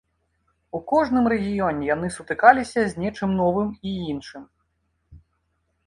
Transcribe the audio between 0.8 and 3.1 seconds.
кожным рэгіёне яны сутыкаліся з